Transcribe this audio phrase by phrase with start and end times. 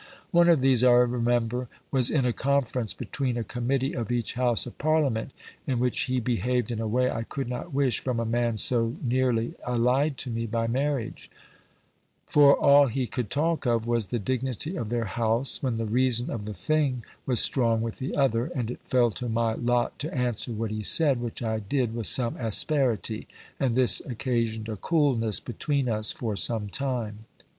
[0.31, 4.65] One of these, I remember, was in a conference between a committee of each house
[4.65, 5.29] of parliament,
[5.67, 8.95] in which he behaved in a way I could not wish from a man so
[8.99, 11.29] nearly allied to me by marriage;
[12.25, 16.31] for all he could talk of, was the dignity of their house, when the reason
[16.31, 20.11] of the thing was strong with the other; and it fell to my lot to
[20.11, 23.27] answer what he said; which I did with some asperity;
[23.59, 27.25] and this occasioned a coolness between us for some time.